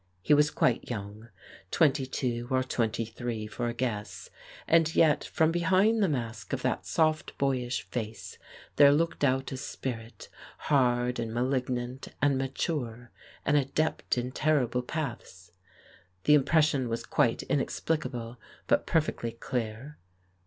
He 0.23 0.33
was 0.33 0.49
quite 0.49 0.89
young, 0.89 1.29
twenty 1.69 2.07
two 2.07 2.47
or 2.49 2.63
twenty 2.63 3.05
three 3.05 3.45
for 3.45 3.67
a 3.67 3.73
guess, 3.75 4.31
and 4.67 4.95
yet 4.95 5.23
from 5.25 5.51
behind 5.51 6.01
the 6.01 6.09
mask 6.09 6.53
of 6.53 6.63
that 6.63 6.87
soft 6.87 7.37
boyish 7.37 7.83
face 7.91 8.39
there 8.77 8.91
looked 8.91 9.23
out 9.23 9.51
a 9.51 9.57
spirit 9.57 10.27
hard 10.57 11.19
and 11.19 11.31
malignant 11.31 12.07
and 12.19 12.35
mature, 12.39 13.11
an 13.45 13.55
adept 13.55 14.17
in 14.17 14.31
terrible 14.31 14.81
paths. 14.81 15.51
The 16.23 16.33
impression 16.33 16.89
was 16.89 17.05
quite 17.05 17.43
inexplicable 17.43 18.39
but 18.65 18.87
perfectly 18.87 19.33
clear. 19.33 19.99